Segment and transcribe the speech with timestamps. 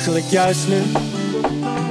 [0.00, 0.82] eigenlijk juist nu.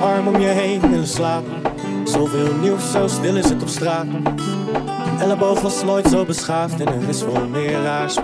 [0.02, 1.62] Arm om je heen willen slapen
[2.04, 4.06] Zoveel nieuws, zo stil is het op straat.
[5.20, 8.18] Elleboog was nooit zo beschaafd en er is veel meer raars.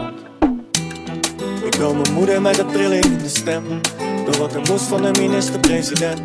[1.63, 3.63] Ik wil mijn moeder met een trilling in de stem.
[4.25, 6.21] Door wat er moest van de minister-president.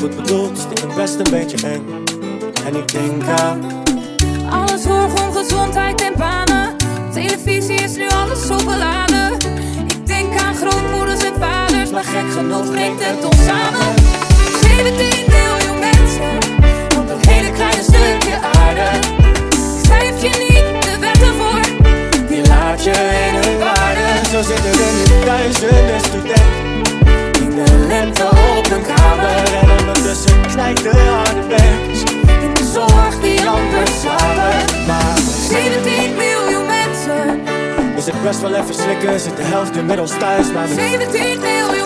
[0.00, 2.04] Goed bedoeld, stiekem best een beetje eng.
[2.66, 3.82] En ik denk aan
[4.50, 6.76] Alles voor gezondheid en banen.
[7.12, 9.32] Televisie is nu alles zo beladen.
[9.86, 11.05] Ik denk aan vaders
[11.96, 13.94] Maar gek genoeg brengt het ons samen.
[14.60, 16.36] 17 miljoen mensen
[16.98, 18.88] Op een hele kleine stukje aarde.
[19.82, 21.60] Schrijf je niet de wetten voor
[22.28, 22.90] Die laat je
[23.26, 24.28] in hun waarde.
[24.30, 26.64] Zo zitten er nu duizenden studenten.
[27.40, 28.26] In de lente
[28.56, 29.54] op hun kamer.
[29.62, 32.02] En ondertussen knijpt de harde werkers
[32.44, 35.18] In de zorg die amper slapen Maar
[35.48, 37.40] 17 miljoen mensen.
[37.96, 40.52] Is het best wel even slikken Zit de helft inmiddels thuis.
[40.52, 41.85] Maar we 17 miljoen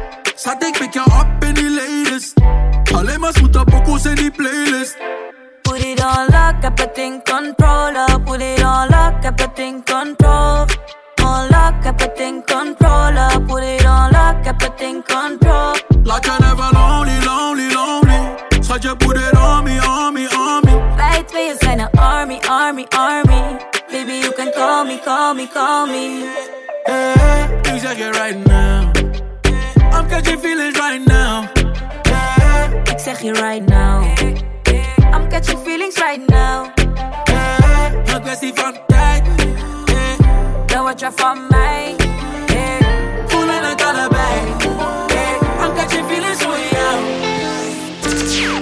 [0.43, 2.33] Zat ik met jou op in die latest.
[2.95, 4.97] Alleen maar smoete pokoes in die playlist.
[5.61, 8.19] Put it on lock, heb het in control.
[8.23, 10.65] Put it on lock, heb het in control
[11.23, 13.45] On lock, heb het in control.
[13.45, 18.35] Put it on lock, heb het in control Laat je never lonely, lonely, lonely.
[18.59, 20.95] Schat je put it on me, on me, on me.
[20.95, 23.57] Wij tweeën zijn een army, army, army
[23.91, 26.29] Baby, you can call me, call me, call me
[26.83, 29.00] Hey, You zeg je right now.
[30.11, 31.43] I'm catching feelings right now.
[32.83, 34.03] Ik zeg je right now
[35.13, 36.67] I'm catching feelings right now
[38.13, 39.23] Een kwestie van tijd.
[40.65, 41.95] Dan wat je van mij
[42.45, 42.81] yeah.
[43.27, 44.39] Voelen het allebei.
[45.61, 46.99] I'm catching feelings voor jou.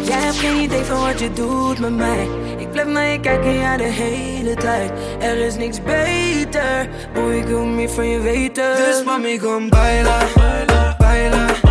[0.04, 2.28] Jij hebt geen idee van wat je doet met mij
[2.58, 7.46] Ik blijf naar je kijken, ja de hele tijd Er is niks beter Boy, ik
[7.46, 10.20] wil meer van je weten Dus mami, kom baila,
[11.10, 11.69] Tyler.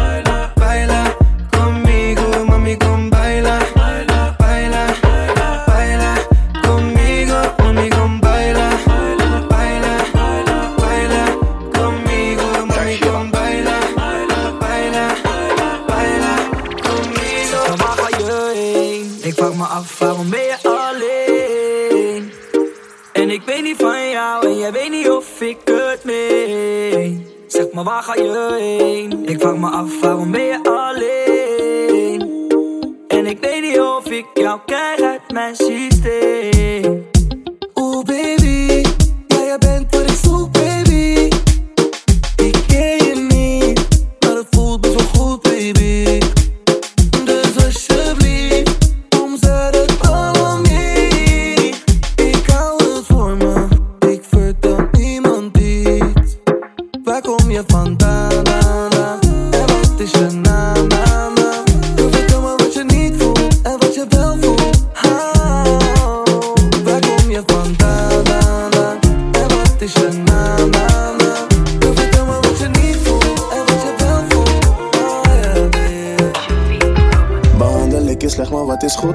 [78.98, 79.14] goed.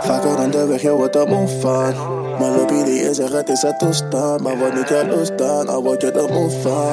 [0.00, 1.94] Vaker de je wordt er moe van.
[2.38, 4.42] Mijn lobby die is er, het is het toestaan.
[4.42, 6.92] Maar word niet jaloers dan, al word je er moe van.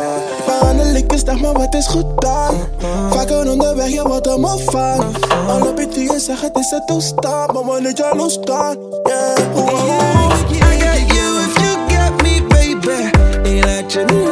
[0.78, 2.56] De maar wat is goed dan.
[3.10, 5.16] Vaker de je wordt er moe van.
[5.46, 6.58] Mijn lobby die is er, het
[6.96, 7.14] is.
[7.24, 9.36] Maar word niet jaloers dan, yeah.
[10.52, 13.12] I got you if you got me, baby.
[13.50, 14.25] Ain't like you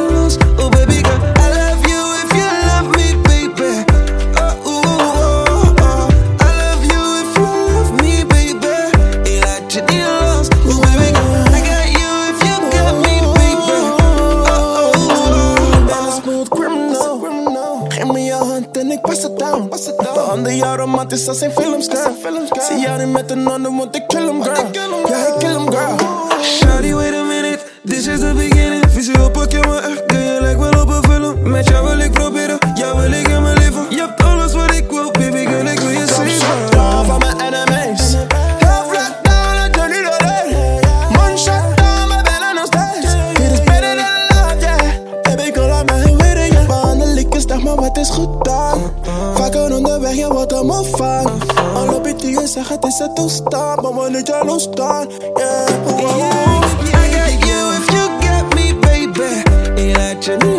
[20.60, 22.14] Behandel jou romantisch als in films, girl.
[22.68, 24.54] Zie jou niet met een ander, want ik kill hem, girl.
[24.54, 25.96] Ja, ik kill hem, girl.
[26.42, 28.84] Shawty, wait a minute, this is the beginning.
[28.88, 31.50] Visie op, ik je me echt, kun je lijkt wel op een film.
[31.50, 32.43] Met jou wil ik proberen,
[52.54, 55.08] déjate esa tosta, vamos a leer ya los tal.
[55.08, 56.62] Yeah, oh, oh, oh.
[56.84, 59.30] I got you if you get me, baby.
[59.76, 60.53] Y la chenilla.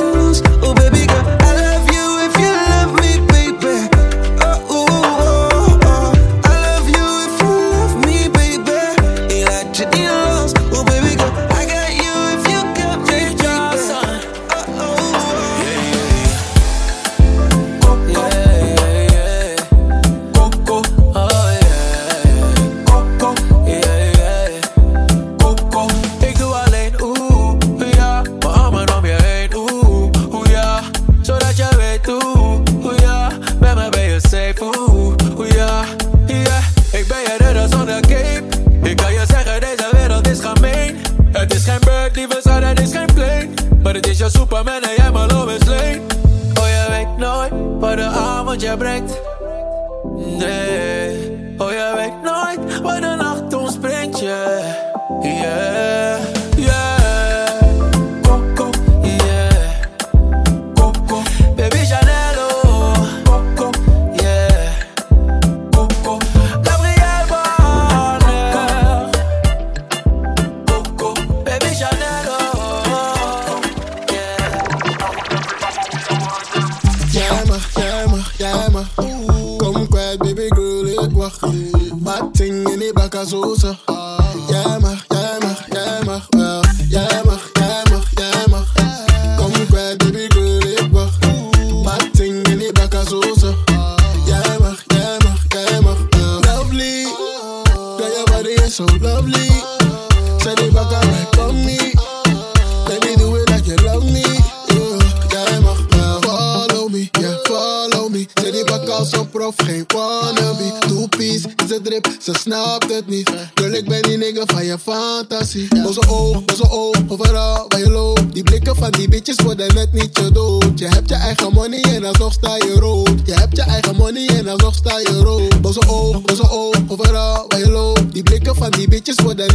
[55.07, 55.74] Yeah.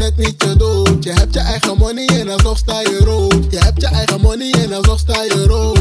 [0.00, 1.04] net niet je dood.
[1.04, 3.46] Je hebt je eigen money en alsnog sta je rood.
[3.50, 5.79] Je hebt je eigen money en alsnog sta je rood.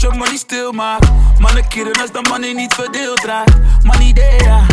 [0.00, 1.10] je money stil maakt.
[1.38, 3.56] Mannen keren als de money niet verdeeld raakt.
[3.82, 4.66] Money idea.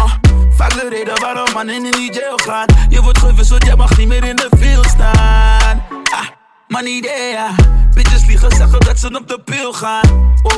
[0.00, 0.12] Ah,
[0.50, 2.66] vaak de reden waarom mannen in die jail gaan.
[2.88, 5.82] Je wordt gewisseld, jij mag niet meer in de field staan.
[6.12, 6.26] Ah,
[6.68, 7.54] money idea.
[7.94, 10.34] Bitches liegen, zeggen dat ze op de pil gaan.
[10.42, 10.52] Oh,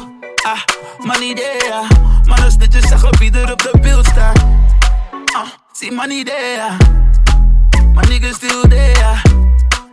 [0.47, 0.61] ah,
[0.99, 1.87] money idea.
[2.25, 4.45] Mannen snitjes zeggen wie er op de pil staat.
[5.37, 6.77] Ah, zie money idea.
[7.95, 9.21] My niggas still there.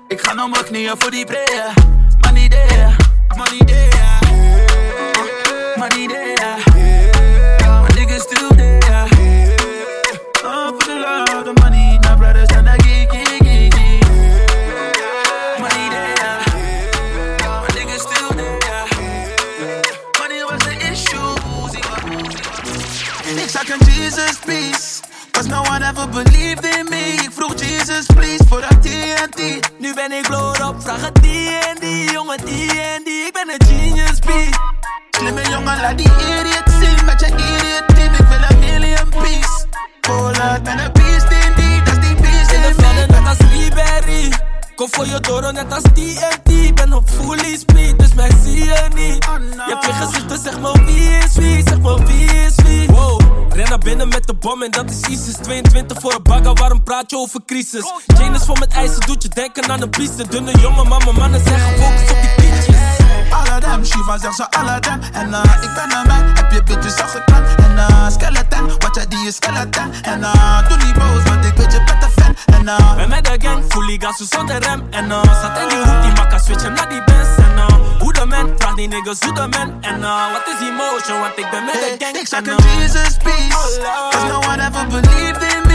[0.07, 1.73] Ik ga nou mijn knieën voor die prayer.
[2.19, 3.00] Money idea.
[3.37, 4.20] Money there.
[54.63, 55.35] en dat is ISIS.
[55.41, 57.91] 22 voor een bagger, waarom praat je over crisis?
[58.05, 61.15] Jane is van met ijzer, doet je denken aan een priester Dunne jongen, maar mijn
[61.15, 62.75] mannen zijn gefocust op die pietjes
[63.29, 64.43] Alle Shiva zegt zo
[65.11, 67.55] En uh, ik ben een man, heb je bitches al geklapt?
[67.55, 69.93] En uh, skeleton, wat jij die is skeleton.
[70.01, 71.30] En uh, doe niet boos,
[72.61, 72.95] en uh.
[72.95, 75.41] We met again, fully gas so zonder rem en uh.
[75.41, 77.65] Zat in die hoek, die maakt switch hem naar die Benz en uh.
[77.65, 80.31] Eh hoe de man, vraag niggas hoe de man eh en uh.
[80.33, 83.79] Wat is emotion, want ik ben met de eh, gang Ik zag een Jesus piece,
[83.81, 85.70] oh, cause no one ever believed in me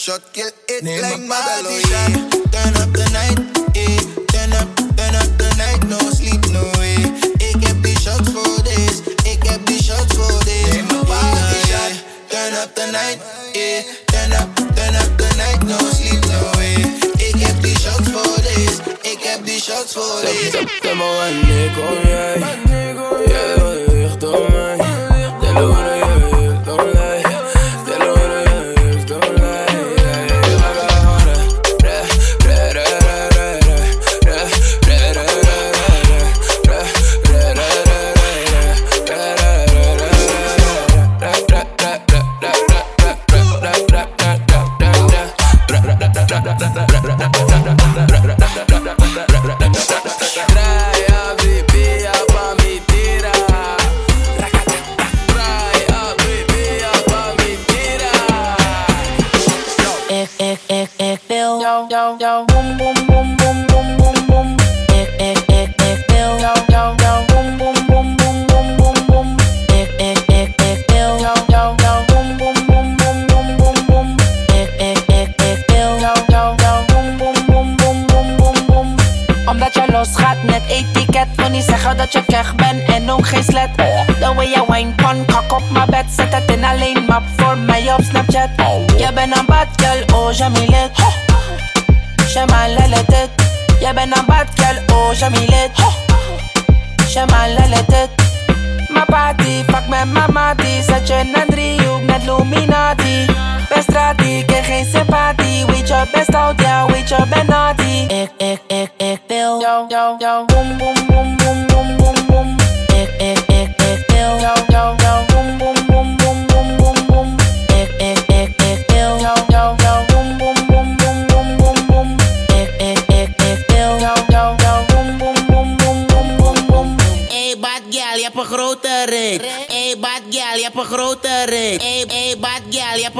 [0.00, 2.19] Shot kill it Name like Madeline.
[62.18, 62.99] yo, boom, boom.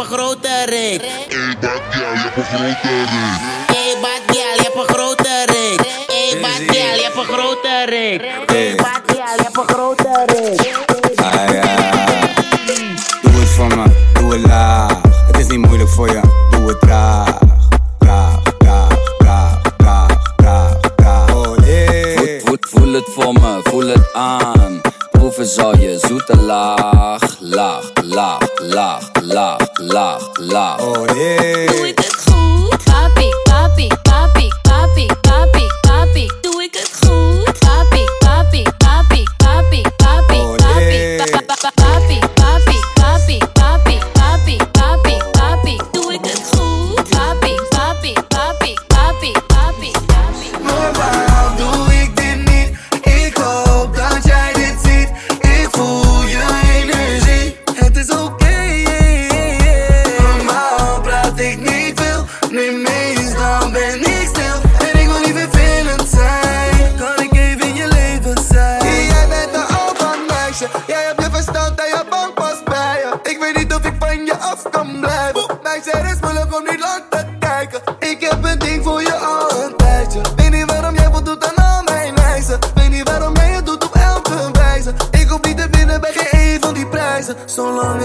[0.01, 1.03] een grote reet.
[1.03, 3.41] Ey, bad girl, je hebt een grote reet.
[3.77, 5.45] Ey, bad girl, je hebt een grote
[6.41, 7.51] bad girl, je hebt een grote.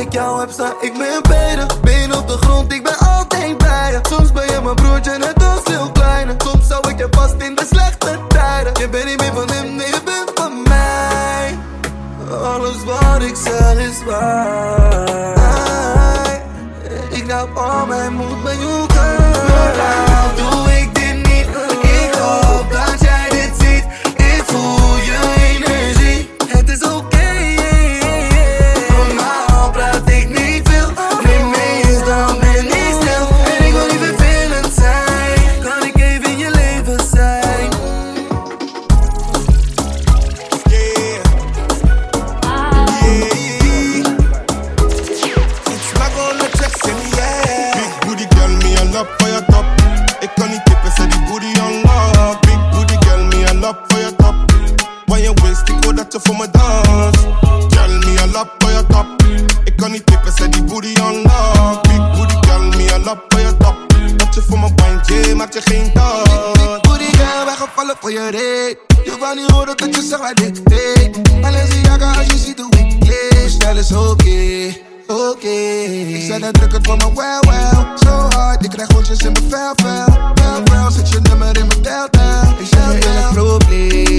[0.05, 1.21] Ik jou heb, sta ik benen.
[1.21, 1.44] Been
[68.05, 71.43] gaan vallen voor je wou niet horen dat je zegt wat ik deed.
[71.43, 73.07] Alleen zie je ziet hoe ik.
[73.33, 74.73] Mijn stijl is oké,
[75.07, 75.47] oké.
[75.47, 77.97] Ik zet het druk het voor me well, well.
[77.97, 80.33] Zo hard, ik krijg rondjes in mijn vel, vel.
[80.33, 82.41] Wel, wel, zet je nummer in mijn tel, tel.
[82.59, 83.29] Ik zeg je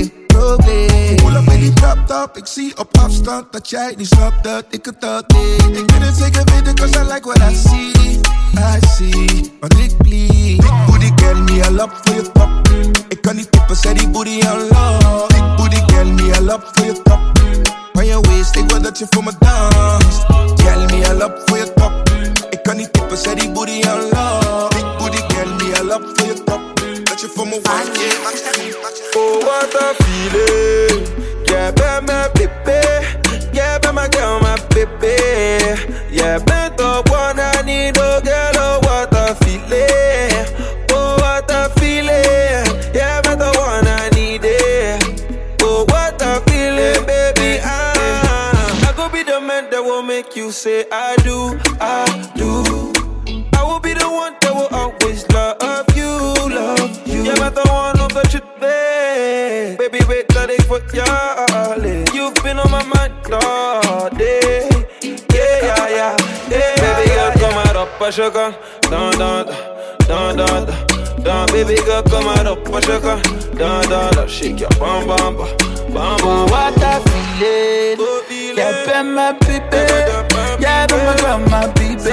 [0.01, 1.17] in probleem.
[1.17, 4.65] Pull up in die trap top, ik zie op afstand dat jij niet snapt dat
[4.71, 5.79] ik het dat deed.
[5.79, 8.21] Ik wil het zeker weten, cause I like what I see.
[8.59, 10.65] I see, want ik bleed.
[10.87, 12.49] Booty girl, me a love voor je top.
[13.09, 15.29] Ik kan niet tippen, zet die booty unlock.
[15.29, 17.21] Big booty girl, me a love voor je top.
[17.93, 20.25] Van je waist, ik wil dat je voor me danst.
[20.63, 21.93] Girl, me a love voor je top.
[22.51, 24.71] Ik kan niet tippen, zet die booty unlock.
[24.71, 26.46] Big booty girl, me a love voor je top.
[27.27, 31.07] Je voor me waait, yeah, Oh, what a feeling.
[31.45, 32.81] Jij bent mijn bébé.
[33.53, 35.17] Jij bent mijn girl, mijn bébé.
[36.11, 40.47] Jij bent de one I need, oh girl, oh what a feeling.
[40.93, 42.67] Oh, what a feeling.
[42.93, 45.65] Jij bent de one I need, eh.
[45.65, 47.61] Oh, what a feeling, baby.
[47.63, 52.05] Ah, I go be the man that will make you say I do, I
[52.37, 52.86] do.
[60.97, 62.07] darling.
[62.15, 64.69] You've been on my mind all day.
[65.03, 66.17] Yeah, yeah, yeah.
[66.51, 68.57] yeah baby girl, come out up a sugar.
[68.83, 69.47] Dun, dun,
[70.09, 71.23] dun, dun, dun.
[71.23, 71.47] dun.
[71.53, 73.21] Baby girl, come out up a sugar.
[73.57, 74.29] Dun, dun, dun.
[74.29, 75.57] Shake your bum, bum, bum.
[75.93, 76.51] bum, bum.
[76.51, 78.57] What a feeling.
[78.57, 79.77] Yeah, ben my baby.
[80.63, 82.11] Yeah, ben my grandma, baby.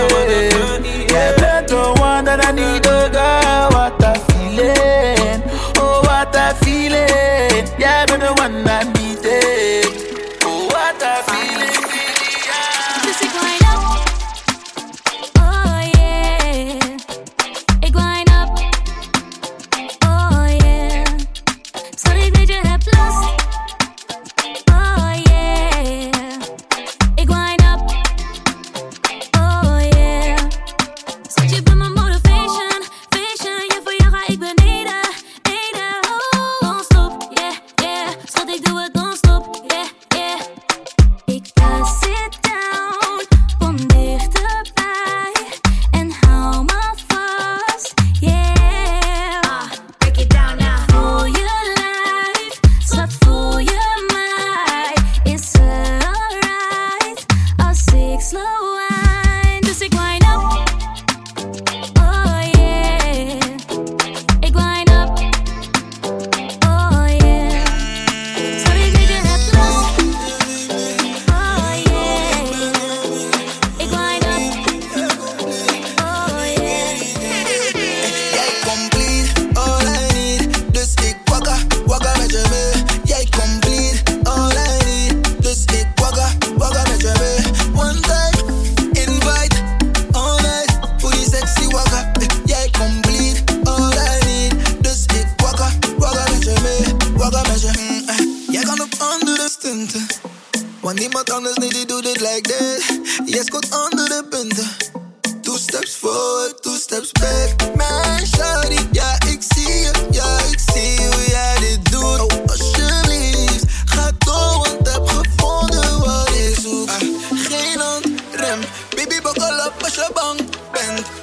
[1.13, 3.73] Yeah, ben the one that I need, oh God.
[3.73, 5.41] What a feeling.
[5.77, 7.67] Oh, what a feeling.
[7.79, 8.19] Yeah, ben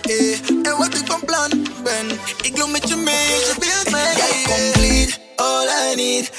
[0.02, 0.32] Eh.
[0.62, 1.50] En wat ik van plan
[1.82, 2.06] ben,
[2.42, 6.30] ik loop met je mee, complete, all I need.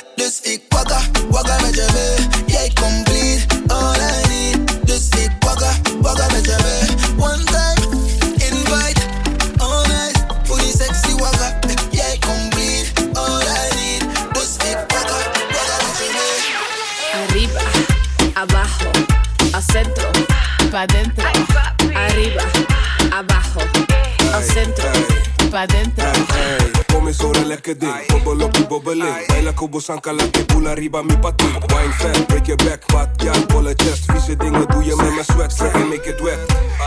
[27.71, 28.23] Lekker ding.
[28.23, 29.25] Bobbel op die bobbeling.
[29.27, 31.45] Baila como sanka, laat je boel arriba mi pati.
[31.45, 34.03] Wine fat, break your back, wat ja, bolle chest.
[34.11, 36.39] Vieze dingen doe je met mijn sweat, zeg je make it wet.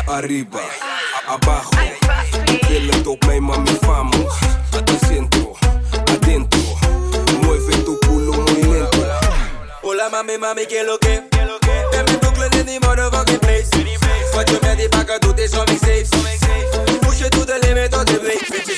[0.07, 0.61] Arriba,
[1.29, 1.69] abajo.
[2.69, 3.71] Wil het op mijn mami.
[3.91, 5.57] Al centro,
[6.05, 6.61] adentro.
[7.41, 8.99] Mueve tu culo muy lento.
[9.83, 11.23] Hola mami, mami, que lo que?
[11.91, 13.69] Ben met Brooklyn in die motherfucking place.
[14.35, 16.07] Wat je met die bakken doet is om ik safe.
[17.01, 18.74] Push je to the limit tot de break.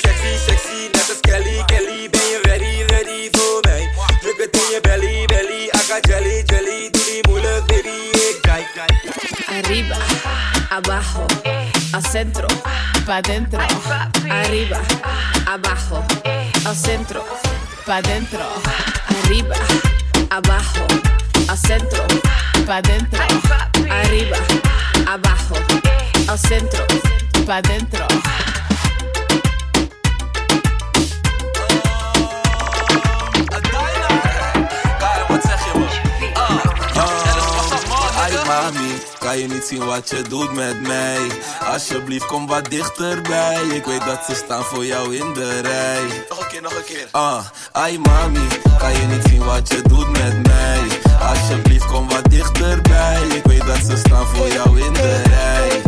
[9.67, 9.97] Arriba,
[10.71, 11.27] abajo,
[11.93, 12.47] al centro,
[13.05, 13.59] pa dentro.
[14.31, 14.79] Arriba,
[15.45, 16.05] abajo,
[16.65, 17.25] al centro,
[17.85, 18.45] pa dentro.
[19.25, 19.57] Arriba,
[20.31, 20.87] abajo,
[21.49, 22.01] al centro,
[22.65, 23.21] pa dentro.
[23.91, 24.39] Arriba,
[25.05, 25.57] abajo,
[26.29, 26.87] al centro,
[27.45, 28.07] pa dentro.
[39.27, 41.27] Kan je niet zien wat je doet met mij?
[41.73, 43.67] Alsjeblieft, kom wat dichterbij.
[43.67, 46.03] Ik weet dat ze staan voor jou in de rij.
[46.29, 47.09] Nog een keer, nog een keer.
[47.11, 48.47] Ah, ai mami,
[48.79, 50.81] kan je niet zien wat je doet met mij?
[51.21, 53.23] Alsjeblieft, kom wat dichterbij.
[53.35, 55.83] Ik weet dat ze staan voor jou in de rij.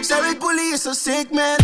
[0.00, 1.56] Zij weet police is een sick man.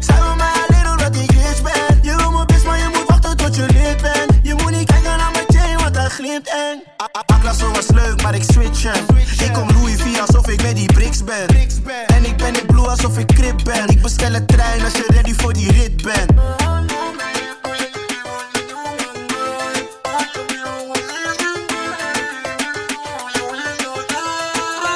[0.00, 1.98] Zij wil mij alleen omdat ik rich ben.
[2.02, 4.38] Je wil me best, maar je moet wachten tot je lid bent.
[4.42, 6.99] Je moet niet kijken naar mijn chain, want dat glimt eng.
[7.50, 9.04] Akla was leuk, maar ik switch hem.
[9.44, 11.46] Ik kom Louis V alsof ik met die bricks ben.
[12.06, 13.88] En ik ben in blue alsof ik crip ben.
[13.88, 16.30] Ik bestel een trein als je ready voor die rit bent.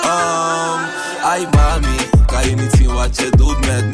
[0.05, 0.81] Um,
[1.23, 3.93] ai mami, kan je niet zien wat je doet met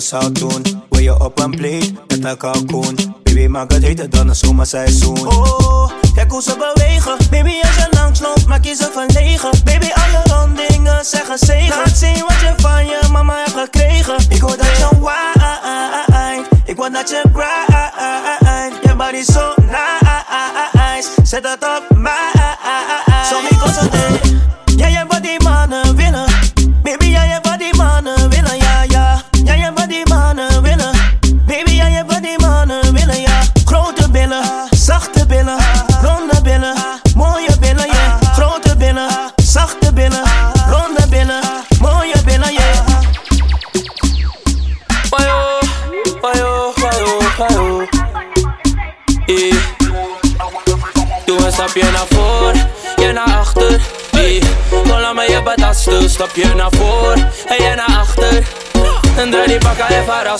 [0.00, 2.96] Zou doen, wil je op een plate met een kalkoen.
[3.22, 5.26] Baby, maak het heter dan een zomerseizoen.
[5.26, 5.49] Oh,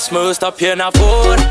[0.01, 1.51] smooth up here now food.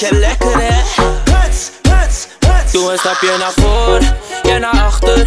[0.00, 1.02] Dat vind je lekker hè.
[1.32, 2.72] Huts, huts, huts.
[2.72, 4.00] Doe een stapje naar voor,
[4.52, 5.26] je naar achter.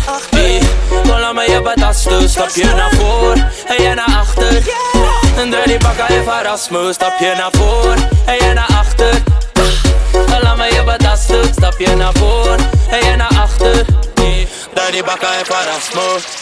[0.89, 3.34] Kom laat me je betasten, stapje naar voor
[3.67, 4.63] en je naar achter.
[5.38, 9.13] En die bakka even Erasmus, stapje naar voor en je naar achter.
[10.41, 12.55] Laat me je betasten, stapje naar voor
[12.89, 13.86] en je naar achter.
[14.91, 16.40] Die bakka even Erasmus.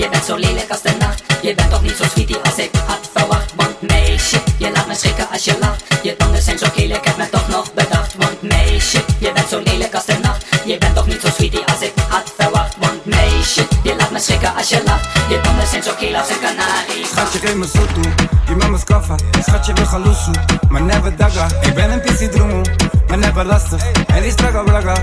[0.00, 1.22] Je bent zo lelijk als de nacht.
[1.42, 3.52] Je bent toch niet zo sweetie als ik had verwacht.
[3.56, 5.84] Want meisje, je laat me schrikken als je lacht.
[6.02, 8.14] Je tanden zijn zo geel, ik heb me toch nog bedacht.
[8.16, 10.44] Want meisje, je bent zo lelijk als de nacht.
[10.64, 12.76] Je bent toch niet zo sweetie als ik had verwacht.
[12.78, 15.08] Want meisje, je laat me schrikken als je lacht.
[15.28, 17.06] Je tanden zijn zo geel als een kanarie.
[17.06, 18.12] Schatje, geef me zo toe.
[18.48, 19.14] Je mama is kaffa.
[19.46, 20.34] Schatje, we gaan loesoe.
[20.68, 21.48] Maar never daga.
[21.60, 22.62] Ik ben een pissie droom.
[23.08, 23.82] Maar never lastig.
[24.06, 24.94] En die strakke blaga.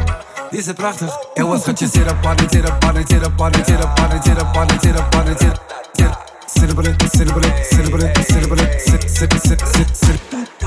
[0.49, 1.17] Die is prachtig.
[1.33, 4.41] Ewa, schatje, zit op party, zit op party, zit op party, zit op party, zit
[4.41, 5.59] op party, zit op party, zit.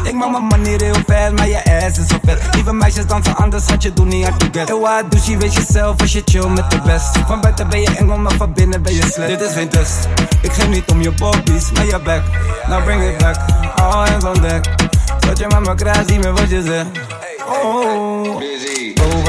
[0.05, 2.55] Ik maak mijn manier heel ver, maar je ass is zo vet.
[2.55, 4.69] Lieve meisjes dansen anders, had je doen niet hard to get.
[4.69, 7.19] Ewa, douche, weet jezelf als je chill met de best.
[7.27, 9.29] Van buiten ben je engel, maar van binnen ben je slecht.
[9.29, 10.09] Dit is geen test.
[10.43, 12.23] Ik geef niet om je bobbies, maar je back.
[12.69, 13.37] Now bring it back,
[13.77, 14.65] all hands on deck.
[15.21, 16.87] Zat je mama krijgt, zie me wat je zegt.
[17.47, 18.43] Oh, oh,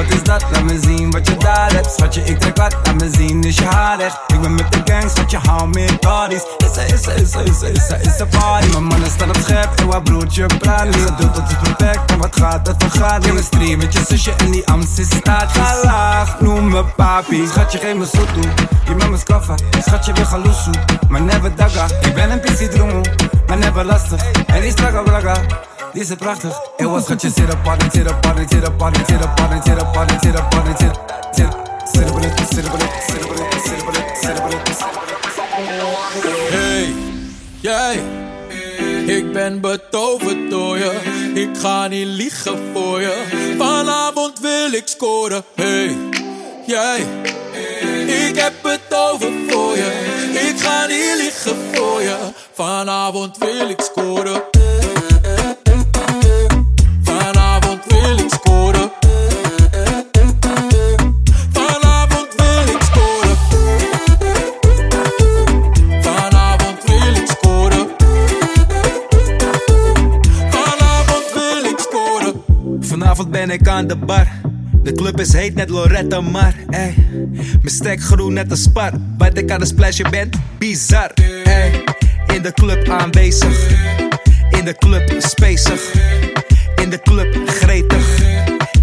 [0.01, 0.45] wat is dat?
[0.51, 1.91] Laat me zien wat je daar hebt.
[1.91, 4.17] Schatje, ik trek wat, laat me zien, is je haar echt.
[4.27, 6.43] Ik ben met de gang, schatje, hou meer bodies.
[6.57, 8.67] Is er, is er, is er, is er, is er, is er party.
[8.67, 11.17] Mijn mannen staan op scherp, en wat broertje praat niet.
[11.17, 13.29] Doet dat is perfect, en wat gaat, dat vergaat.
[13.41, 15.51] Stream met je zusje en die Amstis staat.
[15.51, 17.47] Ga noem me papi.
[17.47, 18.51] Schatje, geef me zo toe.
[18.85, 20.73] Je mama is kaffa, schatje, we gaan loesoe.
[21.09, 23.01] Maar never daga, ik ben een pissie droom.
[23.47, 25.33] Maar never lastig, en die strakke braga.
[25.93, 26.59] Die is het prachtig.
[26.77, 29.81] Ewa, schatje, zit op party, zit op party, zit op party, zit op party, zit
[29.81, 30.99] op party, zit op party, zit
[31.31, 31.55] zit
[31.93, 34.79] zit op het, zit op het, zit op het, zit op het, zit op het.
[36.49, 36.93] Hey,
[37.59, 38.03] jij.
[39.05, 40.91] Ik ben betoverd door je.
[41.33, 43.53] Ik ga niet liegen voor je.
[43.57, 45.43] Vanavond wil ik scoren.
[45.55, 45.97] Hey,
[46.65, 47.05] jij.
[48.29, 49.91] Ik heb het over voor je.
[50.49, 52.17] Ik ga niet liegen voor je.
[52.53, 54.41] Vanavond wil ik scoren.
[75.21, 76.53] Is heet net Loretta Mar.
[76.67, 78.91] Mijn stek groen net een spar.
[79.17, 81.11] Wat ik aan het splashen ben, bizar.
[82.27, 83.69] In de club aanwezig.
[84.49, 85.93] In de club spacig.
[86.91, 88.19] De club gretig.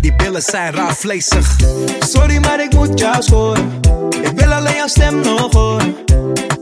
[0.01, 1.57] Die billen zijn raar vleesig.
[1.99, 3.81] Sorry, maar ik moet jou scoren.
[4.23, 5.97] Ik wil alleen jouw stem nog horen.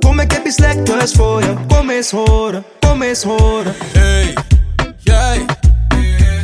[0.00, 1.54] Kom, ik heb iets lekkers voor je.
[1.68, 3.74] Kom eens horen, kom eens horen.
[3.92, 4.34] Hey,
[4.98, 5.44] jij.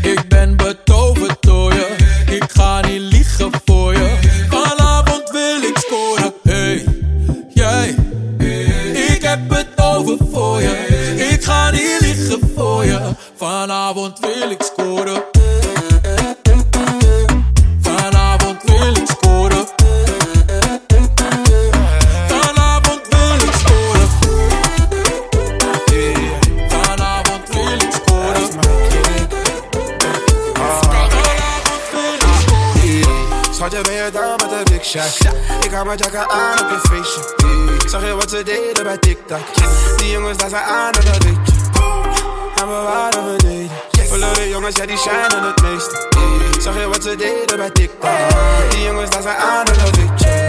[0.02, 1.96] Ik ben betoverd door je.
[2.26, 4.11] Ik ga niet liegen voor je.
[13.42, 15.24] Vanavond wil ik scoren.
[17.80, 19.66] Vanavond wil ik scoren.
[22.28, 24.08] Vanavond wil ik scoren.
[26.68, 28.50] Vanavond wil ik scoren.
[33.54, 35.32] Schatje, ben je daar met de Big Shack?
[35.64, 37.88] Ik haal mijn jacken aan op je feestje.
[37.88, 39.40] Zag je wat ze deden bij TikTok?
[39.96, 41.61] Die jongens, daar zijn aan op de weet.
[42.62, 43.70] En we waren beneden.
[43.92, 46.08] Verloren jongens, ja die shinen het meeste.
[46.60, 48.10] Zag je wat ze deden bij TikTok?
[48.70, 50.46] Die jongens daar zijn aan en dat je.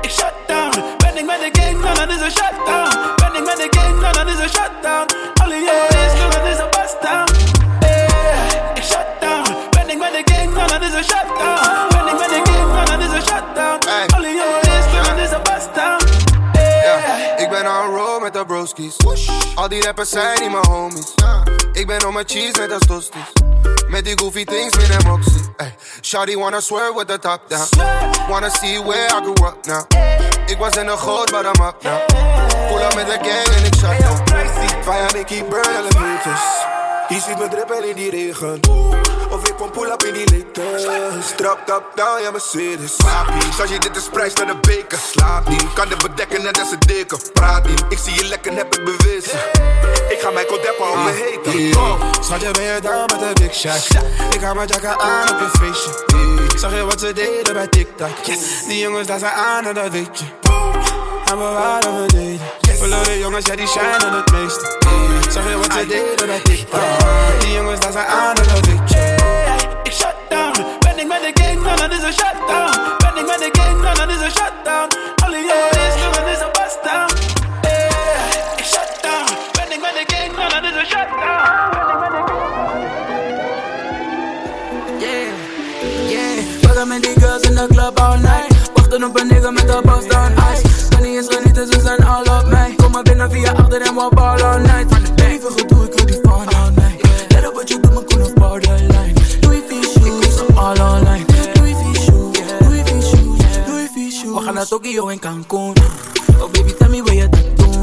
[0.00, 0.82] Ik shut down.
[0.98, 2.96] Ben ik met de gang, dan dat is een shutdown.
[3.16, 5.06] Ben ik met de gang, dan dat is een shutdown.
[5.42, 7.32] Alle jongens, dan dat is een bust down.
[8.74, 9.56] Ik shut down.
[9.70, 11.69] Ben ik met de gang, dan dat is een shutdown.
[18.60, 18.96] Broskies.
[19.54, 21.14] Al die rappers zijn niet mijn homies.
[21.72, 23.32] Ik ben on mijn cheese net als tosti's.
[23.88, 25.40] Met die goofy things, en moxie.
[25.56, 25.74] Ay.
[26.00, 27.68] Shawty wanna swear with the top down.
[28.28, 29.84] Wanna see where I grew up now.
[30.46, 32.06] Ik was in de goot, but I'm up now.
[32.68, 34.82] Pull up met de gang en ik shut down.
[34.82, 36.78] Vijand, ik keep burn elevators.
[37.10, 38.60] Je ziet me drippen in die regen.
[39.30, 41.36] Of ik kom pull up in die latest.
[41.36, 42.96] Trap top down, ja Mercedes.
[42.96, 44.98] Papi, zoals je dit is prijs naar de beker.
[45.10, 47.18] Slaap niet, kan het bedekken net als een deken.
[47.32, 49.38] Praat niet, ik zie je lekker, heb het bewezen.
[50.08, 51.70] Ik ga mijn Deppen op me heten.
[51.80, 51.98] Kom.
[52.22, 54.02] Schatje, ben je down met de big shot?
[54.34, 56.58] Ik ga mijn jacka aan op je feestje.
[56.58, 58.24] Zag je wat ze deden bij TikTok?
[58.68, 60.24] Die jongens daar zijn aan en dat weet je.
[61.24, 62.69] En we waren beneden.
[62.80, 64.78] Verloren jongens, ja die shinen het meeste.
[65.30, 66.80] Zag je wat ze deden bij TikTok?
[67.40, 68.90] Die jongens daar zijn aan en dat weet.
[69.82, 70.64] Ik shut down.
[70.78, 72.72] Ben ik met de gang, dan dat is een shutdown.
[72.98, 74.88] Ben ik met de gang, dan dat is een shutdown.
[75.24, 77.12] Alle jongens, dan dat is een bust down.
[78.56, 79.28] Ik shut down.
[79.52, 81.68] Ben ik met de gang, dan dat is een shutdown.
[85.04, 85.32] Yeah,
[86.08, 86.60] yeah.
[86.62, 88.70] Pakken met die girls in de club all night.
[88.74, 90.79] Wachten op een nigga met de boss down ice.
[91.00, 92.74] Niet eens genieten, ze zijn all op mij.
[92.76, 94.94] Kom maar binnen via achter en we ball all night.
[94.94, 97.32] Van de leven gedoe, ik wil die van all night.
[97.32, 99.12] Let op wat je doet, kon op borderline.
[99.40, 101.24] Louis V shoes, ze all online.
[101.54, 104.34] Louis V shoes, Louis V shoes, Louis V shoes.
[104.34, 105.74] We gaan naar Tokyo en Cancun.
[106.40, 107.82] Oh baby, tell me wat je dat doen.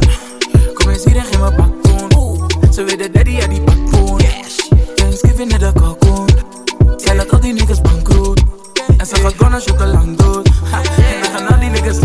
[0.74, 2.48] Kom eens hier en geef me bakkoen.
[2.74, 4.20] Ze weet de daddy, ja die bakkoen.
[4.20, 6.28] Yes, Thanksgiving in de cocoon.
[6.98, 8.42] Zij laat al die niggas bankroet.
[8.98, 10.50] En ze gaat gewoon naar chocolang dood.
[10.72, 12.00] Ha, En dan gaan al die niggas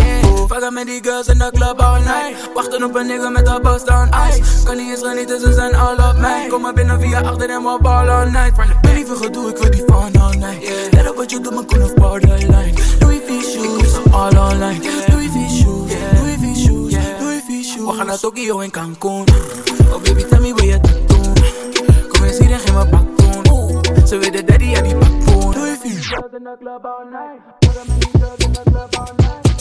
[0.52, 2.52] op Vakken met die girls in de club all night.
[2.54, 4.64] Wachten op een nigga met de bus on ice.
[4.64, 6.46] Kan niet eens genieten, ze zijn all op mij.
[6.48, 8.54] Kom maar binnen via achter en we ball all night.
[8.54, 10.92] Van de penny voor gedoe, ik wil die van all night.
[10.92, 12.72] Let op wat je doet, maar kon op borderline.
[13.00, 14.80] Louis V shoes, all online.
[15.06, 17.86] Louis V shoes, Louis V shoes, Louis V shoes.
[17.86, 19.24] We gaan naar Tokyo en Cancun.
[19.92, 21.34] Oh baby, tell me wat je dat doen.
[22.08, 24.06] Kom eens hier en geef me bakkoen.
[24.06, 25.54] Ze weet de daddy, ja die bakkoen.
[25.54, 27.40] Louis V shoes in de club all night.
[27.60, 29.51] Anderhalf meter, anderhalf,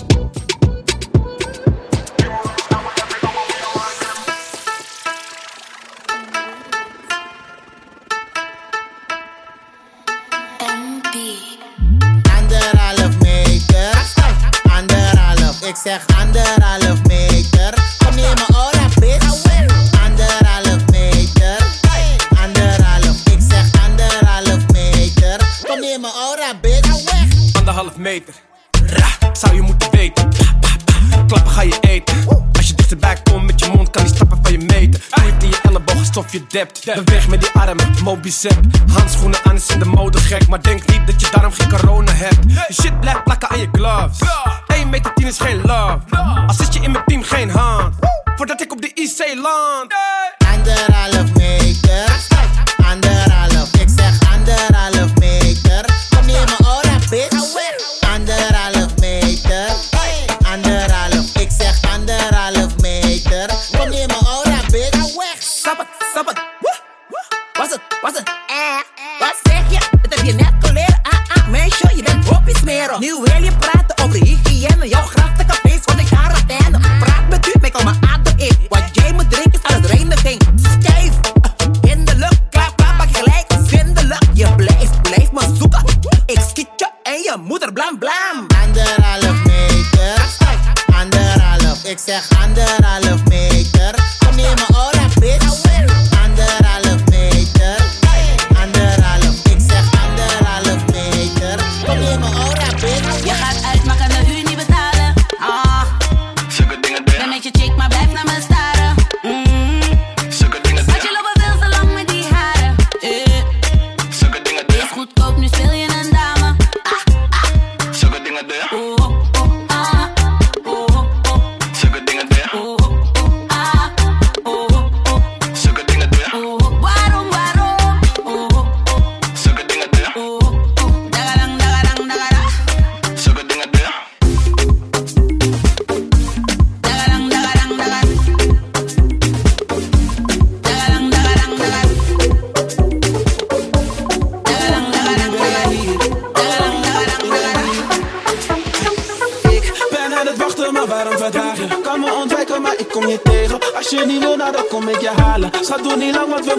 [15.71, 17.73] ik zeg anderhalf meter.
[18.05, 19.25] Kom in mijn aura, bitch?
[20.03, 21.57] Anderhalf meter,
[22.41, 25.39] anderhalf, ik zeg anderhalf meter.
[25.67, 27.05] Kom in mijn aura, bitch?
[27.53, 28.33] Anderhalf meter.
[28.85, 30.29] Ra, zou je moeten weten.
[31.31, 32.27] Klappen ga je eten.
[32.53, 35.01] Als je dichterbij komt met je mond, kan die stappen van je meten.
[35.09, 36.85] Knip in je elleboog alsof je dept.
[36.85, 38.59] Beweeg met die armen, mobicep.
[38.93, 40.47] Handschoenen aan is in de mode gek.
[40.47, 42.37] Maar denk niet dat je daarom geen corona hebt.
[42.67, 44.17] Je shit blijft plakken aan je gloves.
[44.67, 45.99] 1 meter 10 is geen love.
[46.47, 47.95] Als zit je in mijn team geen hand.
[48.35, 49.93] Voordat ik op de IC land.
[50.53, 52.05] Anderhalf meter,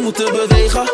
[0.03, 0.92] moeten bewegen.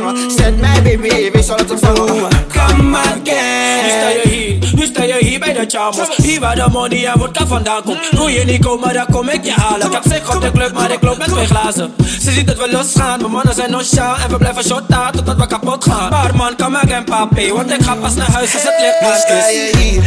[0.00, 0.30] Beneden net als vangen.
[0.30, 2.28] Zet mij, baby, je weet het ontvangen.
[2.52, 3.82] Come again.
[3.82, 6.16] Nu sta je hier, nu sta je hier bij de chamos.
[6.16, 8.10] Hier waar de money en vodka vandaan komt.
[8.10, 9.86] Wil je niet komen, dan kom ik je halen.
[9.86, 11.94] Ik heb zich op de club, maar ik loop met twee glazen.
[12.20, 14.22] Ze ziet dat we losgaan, mijn mannen zijn nonchalant.
[14.22, 16.10] En we blijven shotten totdat we kapot gaan.
[16.10, 17.52] Maar man, come again, papi.
[17.52, 19.54] Want ik ga pas naar huis als het licht Nu uit sta is.
[19.54, 20.02] je hier.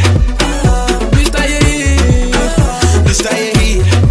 [1.16, 3.02] Nu sta je hier.
[3.04, 4.07] Nu sta je hier.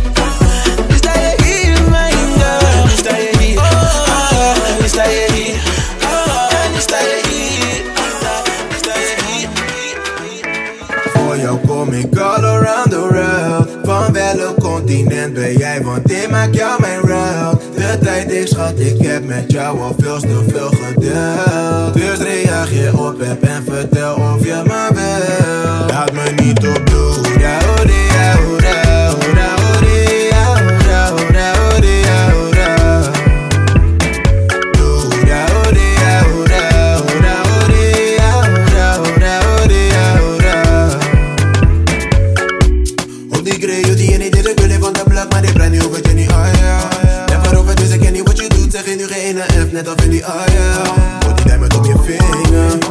[16.37, 20.43] Maak jou mijn route De tijd is schat, ik heb met jou al veel te
[20.47, 25.87] veel gedeeld Dus reageer op heb en vertel of je me wil.
[25.87, 26.86] Laat me niet op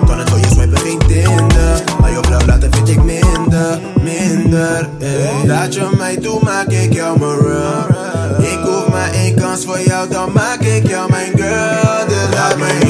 [0.07, 1.83] kan het voor je swipen geen Tinder.
[2.01, 5.47] Maar je blauw laten vind ik minder, minder, ey.
[5.47, 7.95] Laat je mij toe, maak ik jou mijn run.
[8.39, 12.07] Ik hoef maar één kans voor jou, dan maak ik jou mijn girl.
[12.09, 12.87] Dus laat me